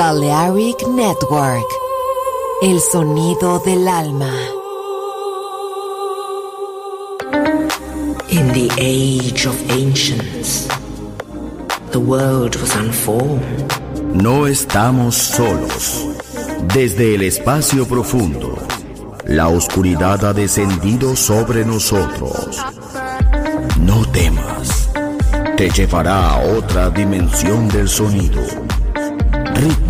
Balearic 0.00 0.88
Network. 0.88 1.66
El 2.62 2.80
sonido 2.80 3.58
del 3.58 3.86
alma. 3.86 4.32
In 8.30 8.48
the 8.54 8.70
age 8.78 9.44
of 9.44 9.54
ancients, 9.70 10.66
the 11.90 12.00
world 12.00 12.56
was 12.56 12.74
unformed. 12.76 13.74
No 14.14 14.46
estamos 14.46 15.16
solos. 15.16 16.06
Desde 16.72 17.16
el 17.16 17.20
espacio 17.20 17.86
profundo, 17.86 18.56
la 19.26 19.48
oscuridad 19.48 20.24
ha 20.24 20.32
descendido 20.32 21.14
sobre 21.14 21.66
nosotros. 21.66 22.56
No 23.78 24.06
temas. 24.06 24.88
Te 25.58 25.68
llevará 25.68 26.30
a 26.30 26.56
otra 26.56 26.88
dimensión 26.88 27.68
del 27.68 27.86
sonido 27.86 28.40
Ritmo 29.60 29.89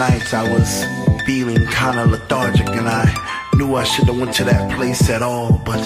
nights 0.00 0.32
I 0.32 0.48
was 0.50 0.82
feeling 1.26 1.66
kinda 1.66 2.06
lethargic 2.06 2.68
and 2.68 2.88
I 2.88 3.04
knew 3.54 3.74
I 3.74 3.84
should've 3.84 4.18
went 4.18 4.32
to 4.36 4.44
that 4.44 4.74
place 4.74 5.10
at 5.10 5.20
all, 5.20 5.60
but 5.62 5.82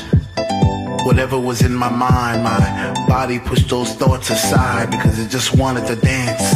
whatever 1.04 1.36
was 1.36 1.62
in 1.62 1.74
my 1.74 1.90
mind, 1.90 2.44
my 2.44 2.62
body 3.08 3.40
pushed 3.40 3.68
those 3.70 3.92
thoughts 3.94 4.30
aside 4.30 4.92
because 4.92 5.18
it 5.18 5.30
just 5.30 5.56
wanted 5.56 5.88
to 5.88 5.96
dance. 5.96 6.46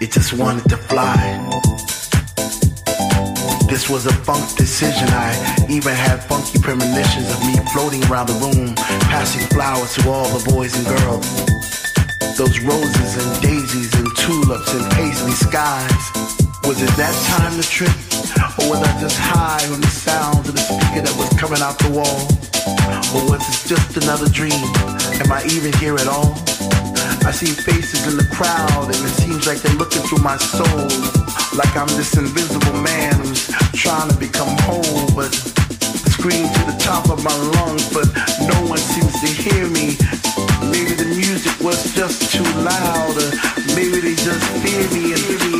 It 0.00 0.10
just 0.10 0.32
wanted 0.32 0.70
to 0.70 0.78
fly. 0.78 1.18
This 3.68 3.90
was 3.90 4.06
a 4.06 4.14
funk 4.26 4.56
decision. 4.56 5.08
I 5.10 5.30
even 5.68 5.94
had 5.94 6.24
funky 6.24 6.58
premonitions 6.60 7.28
of 7.34 7.40
me 7.46 7.56
floating 7.74 8.02
around 8.08 8.28
the 8.28 8.38
room, 8.44 8.74
passing 9.14 9.46
flowers 9.48 9.92
to 9.96 10.08
all 10.08 10.28
the 10.38 10.42
boys 10.50 10.72
and 10.78 10.86
girls. 10.96 11.28
Those 12.38 12.58
roses 12.60 13.12
and 13.20 13.42
daisies 13.42 13.92
and 14.00 14.08
tulips 14.16 14.72
and 14.72 14.90
paisley 14.92 15.32
skies 15.32 16.30
was 16.64 16.82
it 16.82 16.92
that 17.00 17.14
time 17.26 17.56
to 17.56 17.66
trip? 17.66 17.92
Or 18.60 18.70
was 18.70 18.80
I 18.84 18.92
just 19.00 19.18
high 19.18 19.64
on 19.72 19.80
the 19.80 19.90
sounds 19.90 20.48
of 20.48 20.54
the 20.54 20.60
speaker 20.60 21.02
that 21.02 21.16
was 21.16 21.30
coming 21.40 21.62
out 21.64 21.78
the 21.80 21.90
wall? 21.90 22.20
Or 23.16 23.26
was 23.32 23.42
it 23.48 23.68
just 23.68 23.96
another 23.96 24.28
dream? 24.28 24.60
Am 25.18 25.32
I 25.32 25.42
even 25.50 25.72
here 25.80 25.96
at 25.96 26.06
all? 26.06 26.36
I 27.24 27.32
see 27.32 27.50
faces 27.50 28.06
in 28.06 28.16
the 28.16 28.28
crowd 28.32 28.86
and 28.92 29.00
it 29.00 29.14
seems 29.16 29.46
like 29.46 29.60
they're 29.62 29.76
looking 29.76 30.02
through 30.04 30.22
my 30.22 30.36
soul. 30.36 30.88
Like 31.56 31.74
I'm 31.76 31.90
this 31.96 32.16
invisible 32.16 32.76
man 32.80 33.14
who's 33.24 33.48
trying 33.74 34.08
to 34.08 34.16
become 34.16 34.52
whole, 34.68 35.08
but 35.16 35.32
scream 36.20 36.44
to 36.44 36.62
the 36.68 36.76
top 36.78 37.08
of 37.08 37.24
my 37.24 37.34
lungs, 37.56 37.88
but 37.92 38.04
no 38.44 38.58
one 38.68 38.78
seems 38.78 39.16
to 39.24 39.28
hear 39.32 39.64
me. 39.72 39.96
Maybe 40.68 40.92
the 40.92 41.08
music 41.16 41.56
was 41.60 41.80
just 41.96 42.30
too 42.30 42.44
loud, 42.60 43.16
or 43.16 43.30
maybe 43.74 44.00
they 44.00 44.14
just 44.14 44.44
fear 44.60 44.84
me 44.92 45.16
and 45.16 45.22
fear 45.24 45.40
me 45.50 45.59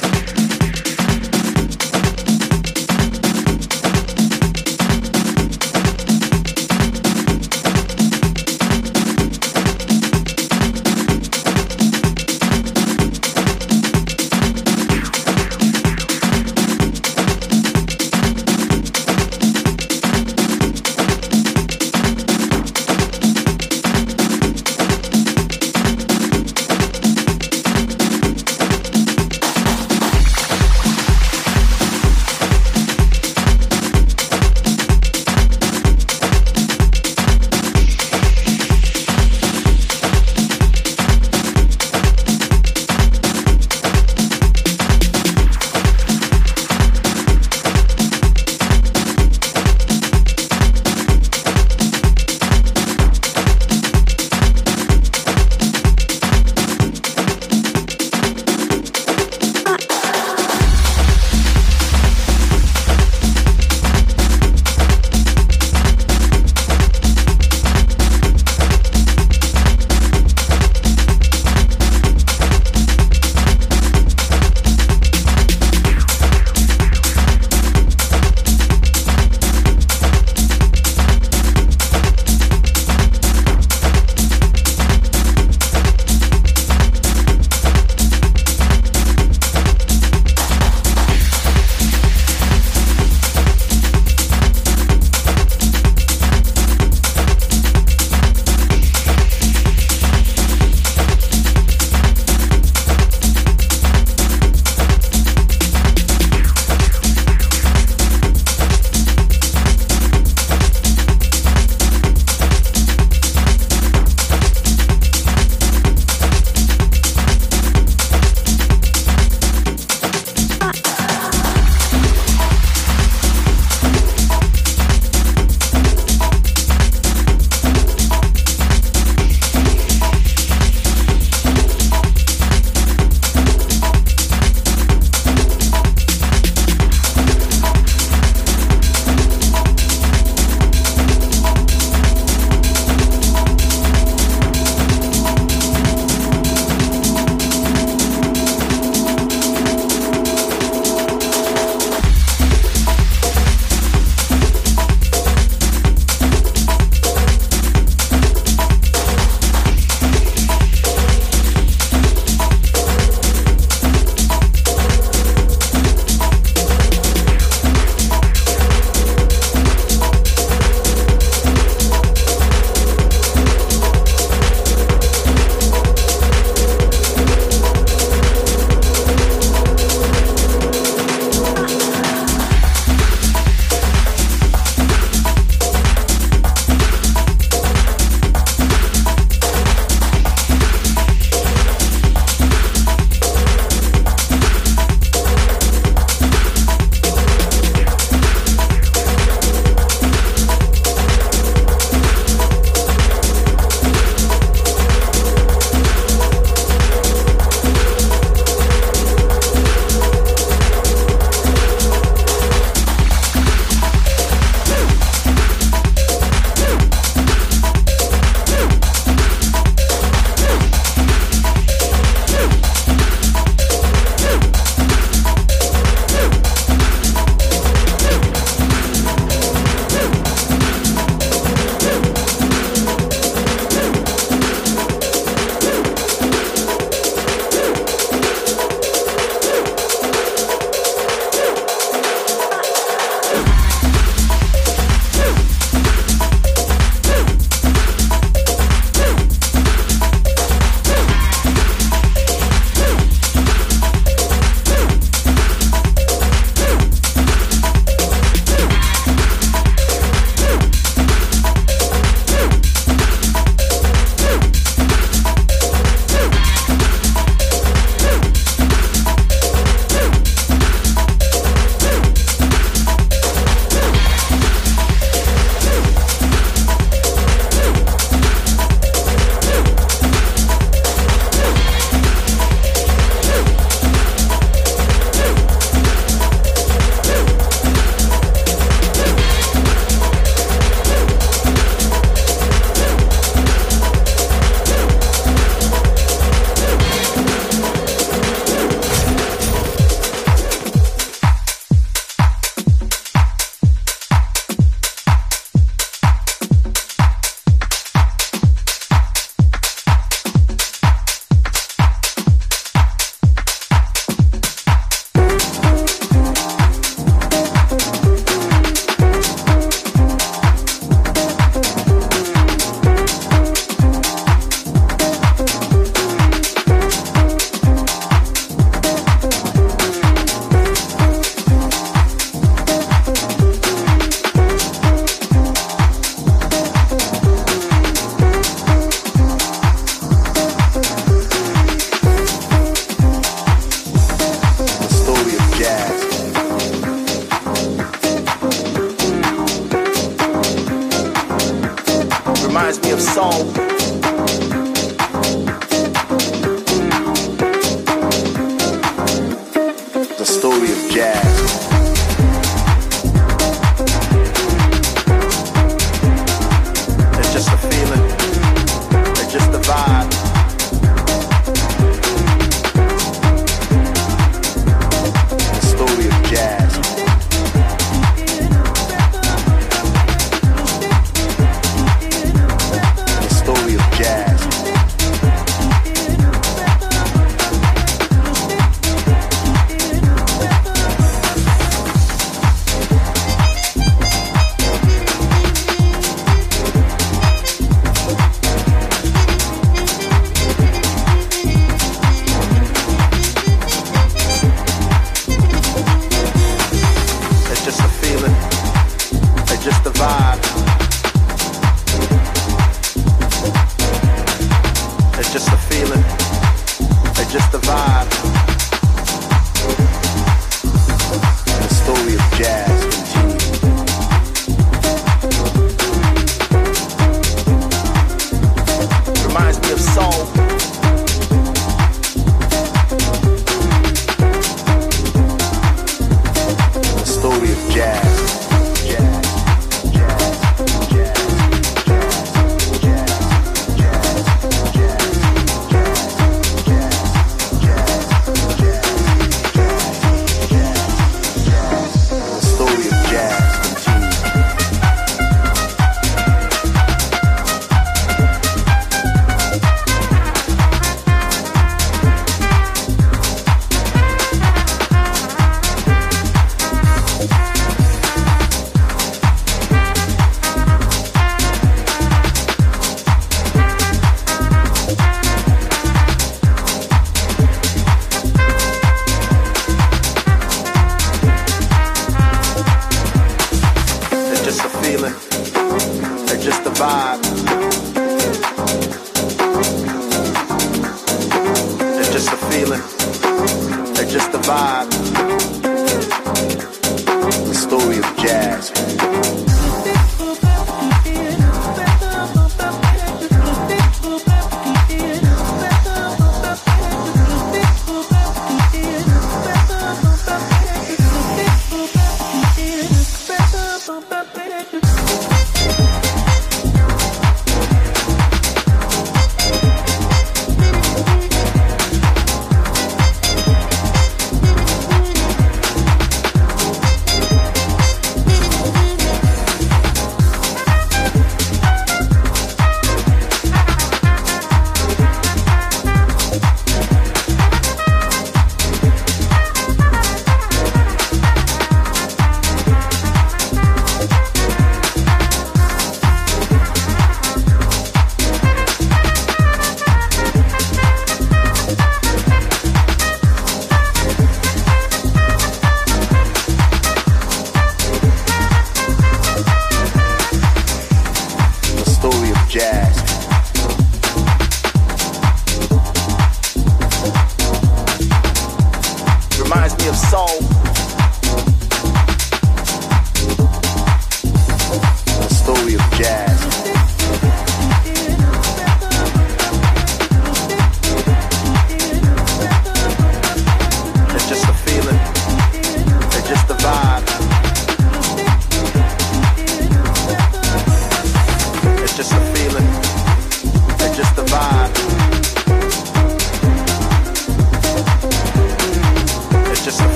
jazz. 498.31 499.10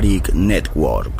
Network. 0.00 1.19